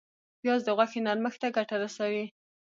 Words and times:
پیاز 0.41 0.61
د 0.65 0.69
غوښې 0.77 0.99
نرمښت 1.07 1.39
ته 1.41 1.47
ګټه 1.57 1.75
رسوي 1.83 2.25